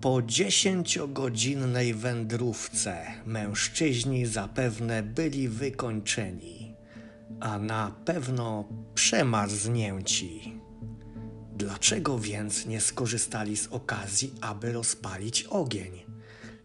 Po 0.00 0.22
dziesięciogodzinnej 0.22 1.94
wędrówce 1.94 3.06
mężczyźni 3.26 4.26
zapewne 4.26 5.02
byli 5.02 5.48
wykończeni, 5.48 6.74
a 7.40 7.58
na 7.58 7.92
pewno 8.04 8.68
przemarznięci. 8.94 10.60
Dlaczego 11.56 12.18
więc 12.18 12.66
nie 12.66 12.80
skorzystali 12.80 13.56
z 13.56 13.66
okazji, 13.66 14.34
aby 14.40 14.72
rozpalić 14.72 15.44
ogień? 15.44 15.92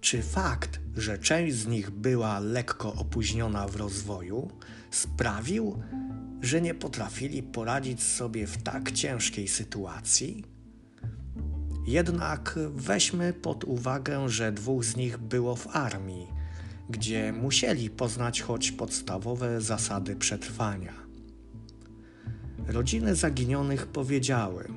Czy 0.01 0.23
fakt, 0.23 0.79
że 0.95 1.19
część 1.19 1.55
z 1.55 1.67
nich 1.67 1.89
była 1.89 2.39
lekko 2.39 2.93
opóźniona 2.93 3.67
w 3.67 3.75
rozwoju, 3.75 4.51
sprawił, 4.91 5.83
że 6.41 6.61
nie 6.61 6.73
potrafili 6.73 7.43
poradzić 7.43 8.03
sobie 8.03 8.47
w 8.47 8.63
tak 8.63 8.91
ciężkiej 8.91 9.47
sytuacji? 9.47 10.52
Jednak 11.85 12.59
weźmy 12.75 13.33
pod 13.33 13.63
uwagę, 13.63 14.29
że 14.29 14.51
dwóch 14.51 14.85
z 14.85 14.95
nich 14.95 15.17
było 15.17 15.55
w 15.55 15.75
armii, 15.75 16.27
gdzie 16.89 17.33
musieli 17.33 17.89
poznać 17.89 18.41
choć 18.41 18.71
podstawowe 18.71 19.61
zasady 19.61 20.15
przetrwania. 20.15 20.93
Rodziny 22.67 23.15
zaginionych 23.15 23.87
powiedziały, 23.87 24.67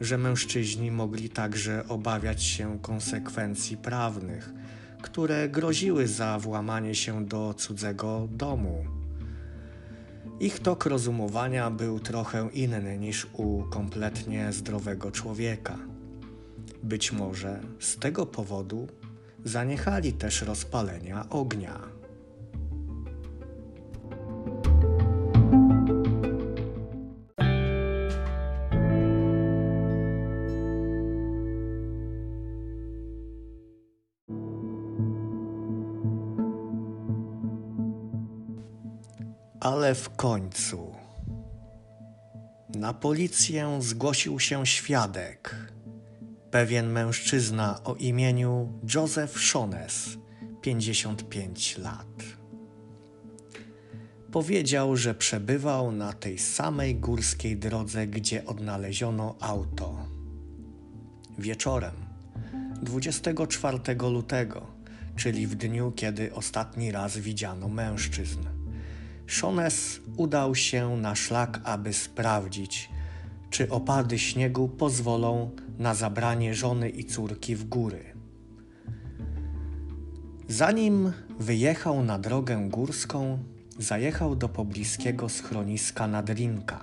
że 0.00 0.18
mężczyźni 0.18 0.90
mogli 0.90 1.28
także 1.30 1.88
obawiać 1.88 2.42
się 2.42 2.78
konsekwencji 2.82 3.76
prawnych, 3.76 4.50
które 5.02 5.48
groziły 5.48 6.08
za 6.08 6.38
włamanie 6.38 6.94
się 6.94 7.26
do 7.26 7.54
cudzego 7.54 8.28
domu. 8.30 8.84
Ich 10.40 10.58
tok 10.58 10.86
rozumowania 10.86 11.70
był 11.70 12.00
trochę 12.00 12.48
inny 12.52 12.98
niż 12.98 13.26
u 13.32 13.62
kompletnie 13.62 14.52
zdrowego 14.52 15.10
człowieka. 15.10 15.91
Być 16.82 17.12
może 17.12 17.60
z 17.80 17.98
tego 17.98 18.26
powodu 18.26 18.88
zaniechali 19.44 20.12
też 20.12 20.42
rozpalenia 20.42 21.28
ognia. 21.30 21.80
Ale 39.60 39.94
w 39.94 40.16
końcu 40.16 40.94
na 42.68 42.94
policję 42.94 43.78
zgłosił 43.80 44.40
się 44.40 44.66
świadek, 44.66 45.71
pewien 46.52 46.90
mężczyzna 46.90 47.80
o 47.84 47.94
imieniu 47.94 48.72
Joseph 48.94 49.38
Shones, 49.38 50.18
55 50.60 51.78
lat. 51.78 52.22
Powiedział, 54.32 54.96
że 54.96 55.14
przebywał 55.14 55.92
na 55.92 56.12
tej 56.12 56.38
samej 56.38 56.94
górskiej 56.94 57.56
drodze, 57.56 58.06
gdzie 58.06 58.46
odnaleziono 58.46 59.36
auto. 59.40 60.06
Wieczorem 61.38 61.94
24 62.82 63.78
lutego, 64.10 64.66
czyli 65.16 65.46
w 65.46 65.54
dniu, 65.54 65.92
kiedy 65.96 66.34
ostatni 66.34 66.92
raz 66.92 67.18
widziano 67.18 67.68
mężczyzn. 67.68 68.40
Shones 69.26 70.00
udał 70.16 70.54
się 70.54 70.96
na 70.96 71.14
szlak, 71.14 71.60
aby 71.64 71.92
sprawdzić, 71.92 72.90
czy 73.50 73.70
opady 73.70 74.18
śniegu 74.18 74.68
pozwolą 74.68 75.50
na 75.82 75.94
zabranie 75.94 76.54
żony 76.54 76.90
i 76.90 77.04
córki 77.04 77.56
w 77.56 77.64
góry. 77.64 78.04
Zanim 80.48 81.12
wyjechał 81.38 82.04
na 82.04 82.18
drogę 82.18 82.68
górską, 82.70 83.38
zajechał 83.78 84.36
do 84.36 84.48
pobliskiego 84.48 85.28
schroniska 85.28 86.06
Nadrinka. 86.06 86.80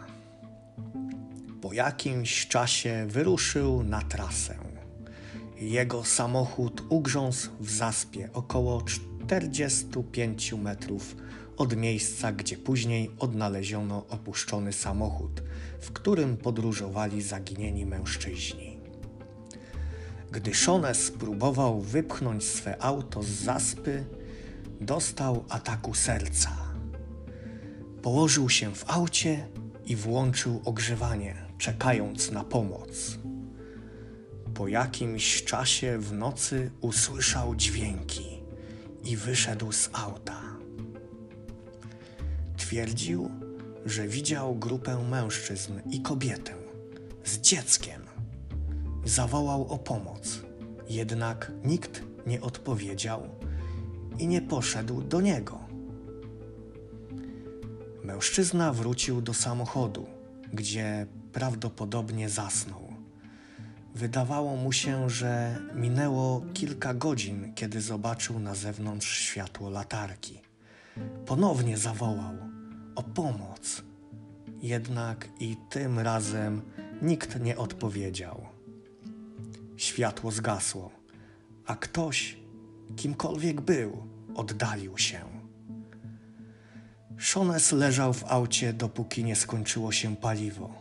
Po 1.61 1.73
jakimś 1.73 2.47
czasie 2.47 3.05
wyruszył 3.09 3.83
na 3.83 4.01
trasę. 4.01 4.55
Jego 5.61 6.03
samochód 6.03 6.83
ugrzązł 6.89 7.49
w 7.59 7.71
zaspie 7.71 8.29
około 8.33 8.81
45 8.81 10.53
metrów 10.53 11.15
od 11.57 11.75
miejsca, 11.75 12.31
gdzie 12.31 12.57
później 12.57 13.11
odnaleziono 13.19 14.05
opuszczony 14.09 14.73
samochód, 14.73 15.43
w 15.81 15.91
którym 15.91 16.37
podróżowali 16.37 17.21
zaginieni 17.21 17.85
mężczyźni. 17.85 18.68
Gdy 20.31 20.53
Shones 20.53 21.11
próbował 21.11 21.81
wypchnąć 21.81 22.43
swe 22.43 22.81
auto 22.81 23.23
z 23.23 23.27
zaspy, 23.27 24.05
dostał 24.81 25.45
ataku 25.49 25.93
serca. 25.93 26.51
Położył 28.01 28.49
się 28.49 28.75
w 28.75 28.89
aucie 28.89 29.47
i 29.85 29.95
włączył 29.95 30.61
ogrzewanie, 30.65 31.35
czekając 31.57 32.31
na 32.31 32.43
pomoc. 32.43 33.17
Po 34.53 34.67
jakimś 34.67 35.43
czasie 35.43 35.97
w 35.99 36.13
nocy 36.13 36.71
usłyszał 36.81 37.55
dźwięki 37.55 38.43
i 39.03 39.17
wyszedł 39.17 39.71
z 39.71 39.89
auta. 39.93 40.41
Twierdził, 42.57 43.29
że 43.85 44.07
widział 44.07 44.55
grupę 44.55 45.03
mężczyzn 45.09 45.73
i 45.91 46.01
kobietę 46.01 46.53
z 47.25 47.37
dzieckiem. 47.37 48.08
Zawołał 49.09 49.67
o 49.67 49.77
pomoc, 49.77 50.39
jednak 50.89 51.51
nikt 51.63 52.03
nie 52.27 52.41
odpowiedział 52.41 53.29
i 54.19 54.27
nie 54.27 54.41
poszedł 54.41 55.01
do 55.01 55.21
niego. 55.21 55.59
Mężczyzna 58.03 58.73
wrócił 58.73 59.21
do 59.21 59.33
samochodu, 59.33 60.05
gdzie 60.53 61.07
prawdopodobnie 61.33 62.29
zasnął. 62.29 62.93
Wydawało 63.95 64.55
mu 64.55 64.71
się, 64.71 65.09
że 65.09 65.57
minęło 65.75 66.41
kilka 66.53 66.93
godzin, 66.93 67.53
kiedy 67.55 67.81
zobaczył 67.81 68.39
na 68.39 68.55
zewnątrz 68.55 69.17
światło 69.17 69.69
latarki. 69.69 70.41
Ponownie 71.25 71.77
zawołał 71.77 72.33
o 72.95 73.03
pomoc. 73.03 73.83
Jednak 74.61 75.29
i 75.39 75.57
tym 75.69 75.99
razem 75.99 76.61
nikt 77.01 77.39
nie 77.39 77.57
odpowiedział. 77.57 78.58
Światło 79.79 80.31
zgasło, 80.31 80.91
a 81.65 81.75
ktoś, 81.75 82.37
kimkolwiek 82.95 83.61
był, 83.61 84.07
oddalił 84.35 84.97
się. 84.97 85.19
Shones 87.19 87.71
leżał 87.71 88.13
w 88.13 88.23
aucie, 88.23 88.73
dopóki 88.73 89.23
nie 89.23 89.35
skończyło 89.35 89.91
się 89.91 90.15
paliwo. 90.15 90.73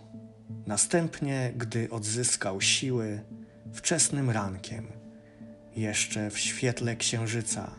Następnie, 0.66 1.52
gdy 1.56 1.90
odzyskał 1.90 2.60
siły, 2.60 3.20
wczesnym 3.72 4.30
rankiem, 4.30 4.86
jeszcze 5.76 6.30
w 6.30 6.38
świetle 6.38 6.96
księżyca, 6.96 7.70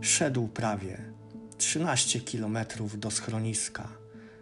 szedł 0.00 0.48
prawie 0.48 1.12
13 1.58 2.20
kilometrów 2.20 3.00
do 3.00 3.10
schroniska, 3.10 3.88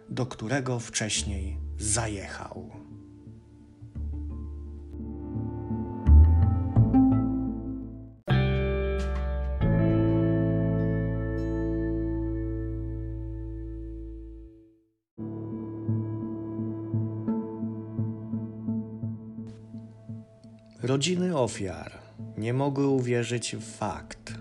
do 0.09 0.25
którego 0.25 0.79
wcześniej 0.79 1.57
zajechał. 1.79 2.88
Rodziny 20.89 21.37
ofiar 21.37 21.91
nie 22.37 22.53
mogły 22.53 22.87
uwierzyć 22.87 23.55
w 23.55 23.77
fakt, 23.77 24.33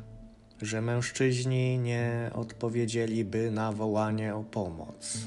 że 0.63 0.81
mężczyźni 0.83 1.79
nie 1.79 2.31
odpowiedzieliby 2.35 3.51
na 3.51 3.73
wołanie 3.73 4.35
o 4.35 4.45
pomoc. 4.45 5.19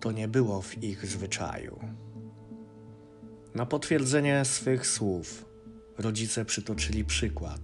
To 0.00 0.12
nie 0.12 0.28
było 0.28 0.62
w 0.62 0.82
ich 0.82 1.06
zwyczaju. 1.06 1.78
Na 3.54 3.66
potwierdzenie 3.66 4.44
swych 4.44 4.86
słów 4.86 5.44
rodzice 5.98 6.44
przytoczyli 6.44 7.04
przykład, 7.04 7.60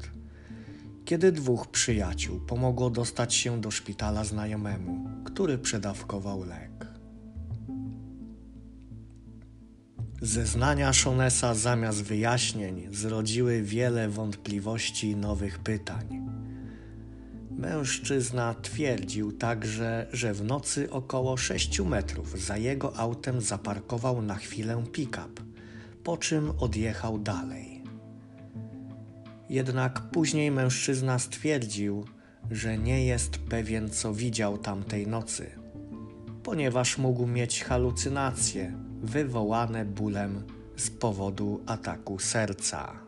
kiedy 1.04 1.32
dwóch 1.32 1.66
przyjaciół 1.70 2.40
pomogło 2.40 2.90
dostać 2.90 3.34
się 3.34 3.60
do 3.60 3.70
szpitala 3.70 4.24
znajomemu, 4.24 5.08
który 5.24 5.58
przedawkował 5.58 6.44
lek. 6.44 6.73
Zeznania 10.24 10.92
Shonesa 10.92 11.54
zamiast 11.54 12.02
wyjaśnień 12.02 12.88
zrodziły 12.90 13.62
wiele 13.62 14.08
wątpliwości 14.08 15.10
i 15.10 15.16
nowych 15.16 15.58
pytań. 15.58 16.26
Mężczyzna 17.50 18.54
twierdził 18.62 19.32
także, 19.32 20.06
że 20.12 20.34
w 20.34 20.44
nocy 20.44 20.90
około 20.90 21.36
6 21.36 21.80
metrów 21.80 22.40
za 22.40 22.56
jego 22.56 22.96
autem 22.96 23.40
zaparkował 23.40 24.22
na 24.22 24.34
chwilę 24.34 24.84
pick-up, 24.92 25.42
po 26.04 26.16
czym 26.16 26.52
odjechał 26.58 27.18
dalej. 27.18 27.82
Jednak 29.48 30.00
później 30.00 30.50
mężczyzna 30.50 31.18
stwierdził, 31.18 32.04
że 32.50 32.78
nie 32.78 33.06
jest 33.06 33.38
pewien, 33.38 33.90
co 33.90 34.14
widział 34.14 34.58
tamtej 34.58 35.06
nocy, 35.06 35.50
ponieważ 36.42 36.98
mógł 36.98 37.26
mieć 37.26 37.64
halucynacje 37.64 38.83
wywołane 39.04 39.84
bólem 39.84 40.42
z 40.76 40.90
powodu 40.90 41.60
ataku 41.66 42.18
serca. 42.18 43.04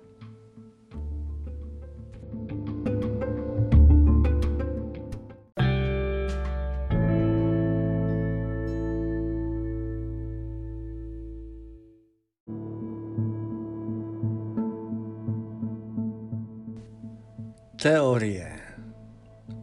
Teorie. 17.79 18.57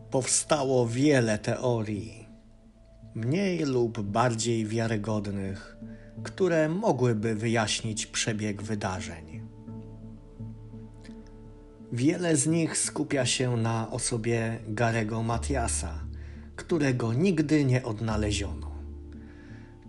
Powstało 0.09 0.87
wiele 0.87 1.37
teorii, 1.37 2.29
mniej 3.15 3.59
lub 3.59 4.01
bardziej 4.01 4.65
wiarygodnych, 4.65 5.72
które 6.23 6.69
mogłyby 6.69 7.35
wyjaśnić 7.35 8.05
przebieg 8.05 8.61
wydarzeń. 8.61 9.41
Wiele 11.91 12.35
z 12.35 12.47
nich 12.47 12.77
skupia 12.77 13.25
się 13.25 13.57
na 13.57 13.91
osobie 13.91 14.59
Garego 14.67 15.23
Matiasa, 15.23 15.99
którego 16.55 17.13
nigdy 17.13 17.65
nie 17.65 17.83
odnaleziono. 17.83 18.71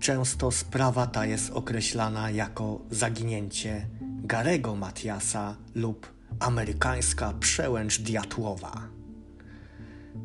Często 0.01 0.51
sprawa 0.51 1.07
ta 1.07 1.27
jest 1.27 1.51
określana 1.51 2.31
jako 2.31 2.81
zaginięcie 2.91 3.87
Garego 4.01 4.77
Matiasa 4.77 5.57
lub 5.75 6.13
amerykańska 6.41 7.35
przełęcz 7.41 8.01
diatłowa. 8.01 8.89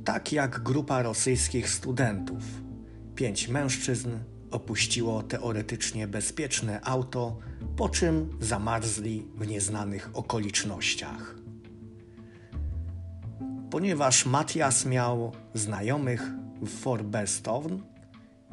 Tak 0.06 0.32
jak 0.32 0.60
grupa 0.60 1.02
rosyjskich 1.02 1.70
studentów, 1.70 2.44
pięć 3.16 3.48
mężczyzn 3.48 4.10
opuściło 4.52 5.24
teoretycznie 5.24 6.08
bezpieczne 6.08 6.82
auto, 6.84 7.38
po 7.76 7.90
czym 7.90 8.38
zamarzli 8.42 9.26
w 9.36 9.48
nieznanych 9.48 10.10
okolicznościach. 10.14 11.36
Ponieważ 13.72 14.26
Matias 14.26 14.86
miał 14.86 15.32
znajomych 15.54 16.32
w 16.62 16.70
Fort 16.70 17.04
Bearstone, 17.04 17.78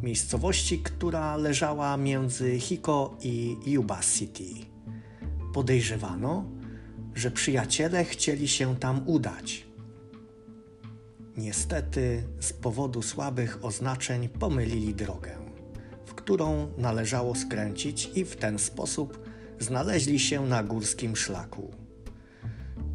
miejscowości, 0.03 0.79
która 0.79 1.37
leżała 1.37 1.97
między 1.97 2.61
Hiko 2.61 3.17
i 3.23 3.57
Yuba 3.67 4.01
City, 4.01 4.45
podejrzewano, 5.55 6.45
że 7.15 7.31
przyjaciele 7.31 8.05
chcieli 8.05 8.49
się 8.49 8.77
tam 8.77 9.03
udać. 9.07 9.67
Niestety, 11.37 12.23
z 12.41 12.53
powodu 12.53 13.03
słabych 13.03 13.65
oznaczeń 13.65 14.29
pomylili 14.29 14.95
drogę, 14.95 15.46
którą 16.27 16.69
należało 16.79 17.35
skręcić, 17.35 18.11
i 18.15 18.25
w 18.25 18.37
ten 18.37 18.59
sposób 18.59 19.29
znaleźli 19.61 20.19
się 20.19 20.47
na 20.47 20.63
górskim 20.63 21.17
szlaku. 21.17 21.71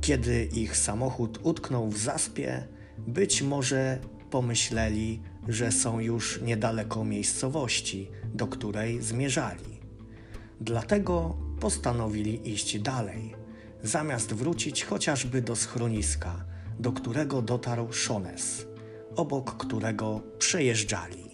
Kiedy 0.02 0.46
ich 0.46 0.78
samochód 0.78 1.40
utknął 1.44 1.90
w 1.90 1.98
zaspie, 1.98 2.68
być 2.98 3.42
może 3.42 4.00
pomyśleli, 4.30 5.22
że 5.48 5.72
są 5.72 6.00
już 6.00 6.42
niedaleko 6.42 7.06
miejscowości, 7.06 8.08
do 8.34 8.48
której 8.48 9.02
zmierzali. 9.02 9.80
Dlatego 10.62 11.38
postanowili 11.60 12.54
iść 12.54 12.80
dalej 12.80 13.36
zamiast 13.84 14.34
wrócić 14.34 14.84
chociażby 14.84 15.42
do 15.42 15.56
schroniska, 15.56 16.46
do 16.80 16.92
którego 16.92 17.42
dotarł 17.42 17.94
Shones, 17.94 18.66
obok 19.16 19.58
którego 19.58 20.22
przejeżdżali. 20.40 21.31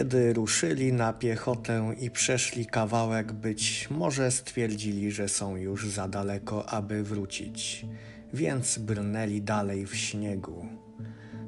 Kiedy 0.00 0.32
ruszyli 0.32 0.92
na 0.92 1.12
piechotę 1.12 1.94
i 2.00 2.10
przeszli 2.10 2.66
kawałek, 2.66 3.32
być 3.32 3.88
może 3.90 4.30
stwierdzili, 4.30 5.12
że 5.12 5.28
są 5.28 5.56
już 5.56 5.88
za 5.88 6.08
daleko, 6.08 6.68
aby 6.68 7.02
wrócić, 7.02 7.86
więc 8.34 8.78
brnęli 8.78 9.42
dalej 9.42 9.86
w 9.86 9.96
śniegu. 9.96 10.66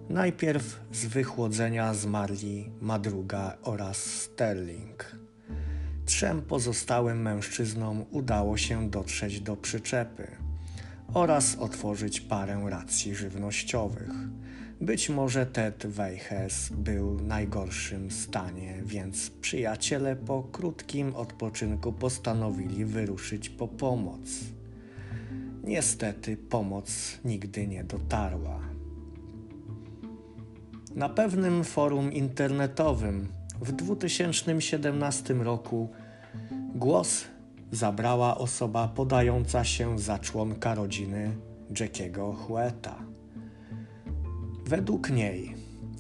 Najpierw 0.09 0.81
z 0.93 1.07
wychłodzenia 1.07 1.95
zmarli 1.95 2.71
Madruga 2.81 3.57
oraz 3.63 3.97
Sterling. 3.97 5.17
Trzem 6.05 6.43
pozostałym 6.43 7.23
mężczyznom 7.23 8.05
udało 8.11 8.57
się 8.57 8.91
dotrzeć 8.91 9.41
do 9.41 9.57
przyczepy 9.57 10.27
oraz 11.15 11.57
otworzyć 11.59 12.21
parę 12.21 12.63
racji 12.71 13.15
żywnościowych. 13.15 14.13
Być 14.83 15.09
może 15.09 15.47
Ted 15.47 15.87
Weiches 15.87 16.69
był 16.73 17.17
w 17.17 17.23
najgorszym 17.27 18.11
stanie, 18.11 18.83
więc 18.85 19.31
przyjaciele 19.31 20.17
po 20.17 20.43
krótkim 20.43 21.17
odpoczynku 21.17 21.93
postanowili 21.93 22.85
wyruszyć 22.85 23.49
po 23.49 23.69
pomoc. 23.69 24.21
Niestety 25.65 26.37
pomoc 26.37 27.19
nigdy 27.25 27.67
nie 27.67 27.85
dotarła. 27.85 28.61
Na 30.95 31.09
pewnym 31.09 31.65
forum 31.65 32.13
internetowym 32.13 33.29
w 33.61 33.73
2017 33.73 35.35
roku 35.35 35.89
głos 36.75 37.25
zabrała 37.73 38.39
osoba 38.39 38.89
podająca 38.89 39.65
się 39.65 39.99
za 39.99 40.19
członka 40.19 40.75
rodziny 40.75 41.37
Jackiego 41.81 42.33
Hueta. 42.33 43.12
Według 44.67 45.11
niej 45.11 45.55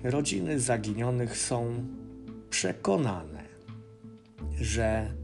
rodziny 0.05 0.61
zaginionych 0.61 1.39
są 1.39 1.87
przekonane, 2.51 3.45
że 4.61 5.15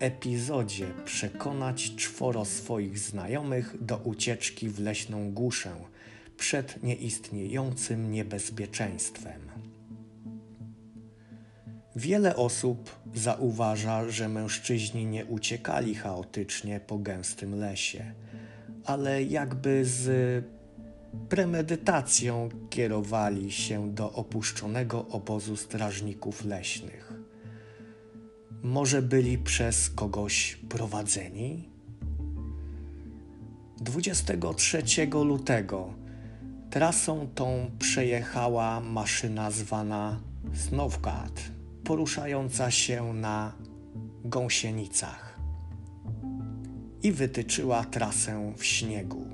epizodzie 0.00 0.86
przekonać 1.04 1.94
czworo 1.96 2.44
swoich 2.44 2.98
znajomych 2.98 3.84
do 3.84 3.96
ucieczki 3.96 4.68
w 4.68 4.80
leśną 4.80 5.32
głuszę 5.32 5.76
przed 6.36 6.82
nieistniejącym 6.82 8.12
niebezpieczeństwem. 8.12 9.51
Wiele 11.96 12.36
osób 12.36 12.90
zauważa, 13.14 14.10
że 14.10 14.28
mężczyźni 14.28 15.06
nie 15.06 15.26
uciekali 15.26 15.94
chaotycznie 15.94 16.80
po 16.80 16.98
gęstym 16.98 17.54
lesie 17.54 18.12
ale 18.84 19.22
jakby 19.22 19.84
z 19.84 20.44
premedytacją 21.28 22.48
kierowali 22.70 23.52
się 23.52 23.94
do 23.94 24.12
opuszczonego 24.12 25.06
obozu 25.08 25.56
strażników 25.56 26.44
leśnych. 26.44 27.12
Może 28.62 29.02
byli 29.02 29.38
przez 29.38 29.90
kogoś 29.90 30.58
prowadzeni? 30.68 31.68
23 33.80 34.82
lutego 35.24 35.94
trasą 36.70 37.28
tą 37.34 37.70
przejechała 37.78 38.80
maszyna 38.80 39.50
zwana 39.50 40.20
Snowcat, 40.54 41.42
poruszająca 41.84 42.70
się 42.70 43.12
na 43.12 43.52
gąsienicach 44.24 45.40
i 47.02 47.12
wytyczyła 47.12 47.84
trasę 47.84 48.52
w 48.56 48.64
śniegu. 48.64 49.26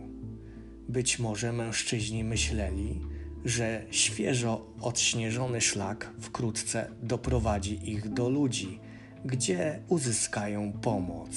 Być 0.89 1.19
może 1.19 1.53
mężczyźni 1.53 2.25
myśleli, 2.25 3.01
że 3.45 3.85
świeżo 3.91 4.67
odśnieżony 4.81 5.61
szlak 5.61 6.11
wkrótce 6.21 6.91
doprowadzi 7.03 7.91
ich 7.91 8.09
do 8.09 8.29
ludzi, 8.29 8.81
gdzie 9.25 9.83
uzyskają 9.89 10.73
pomoc. 10.73 11.31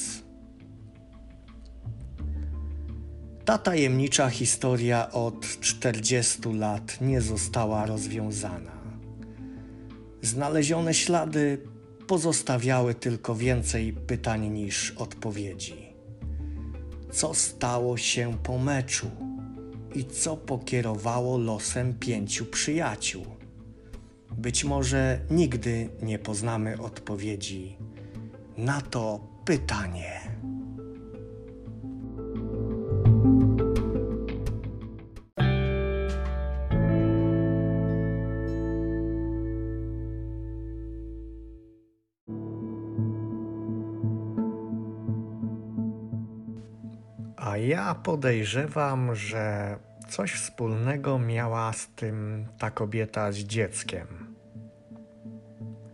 Ta 3.45 3.57
tajemnicza 3.57 4.29
historia 4.29 5.11
od 5.11 5.59
40 5.59 6.53
lat 6.53 7.01
nie 7.01 7.21
została 7.21 7.85
rozwiązana. 7.85 8.80
Znalezione 10.21 10.93
ślady 10.93 11.61
pozostawiały 12.07 12.95
tylko 12.95 13.35
więcej 13.35 13.93
pytań 13.93 14.47
niż 14.47 14.91
odpowiedzi. 14.91 15.93
Co 17.11 17.33
stało 17.33 17.97
się 17.97 18.37
po 18.43 18.57
meczu 18.57 19.11
i 19.95 20.05
co 20.05 20.37
pokierowało 20.37 21.37
losem 21.37 21.93
pięciu 21.93 22.45
przyjaciół? 22.45 23.25
Być 24.37 24.63
może 24.63 25.19
nigdy 25.31 25.89
nie 26.01 26.19
poznamy 26.19 26.81
odpowiedzi 26.81 27.77
na 28.57 28.81
to 28.81 29.27
pytanie. 29.45 30.30
A 47.51 47.57
ja 47.57 47.95
podejrzewam, 47.95 49.15
że 49.15 49.77
coś 50.09 50.31
wspólnego 50.31 51.19
miała 51.19 51.73
z 51.73 51.87
tym 51.87 52.45
ta 52.57 52.71
kobieta 52.71 53.31
z 53.31 53.35
dzieckiem. 53.37 54.07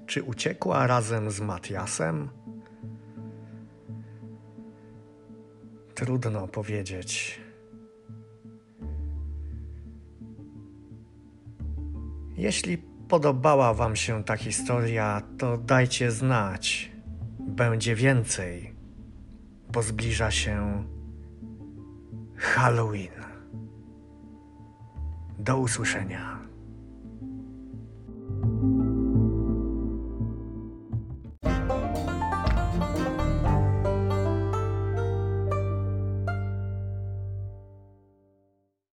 Czy 0.06 0.24
uciekła 0.24 0.88
razem 0.88 1.32
z 1.32 1.42
Matiasem? 1.42 2.30
Trudno 5.96 6.48
powiedzieć. 6.48 7.42
Jeśli 12.36 12.78
podobała 13.10 13.74
Wam 13.74 13.96
się 13.96 14.24
ta 14.24 14.38
historia, 14.38 15.22
to 15.38 15.58
dajcie 15.58 16.12
znać. 16.12 16.92
Będzie 17.40 17.96
więcej, 17.96 18.76
bo 19.74 19.84
zbliża 19.84 20.32
się 20.32 20.84
Halloween. 22.38 23.12
Do 25.40 25.58
usłyszenia. 25.58 26.47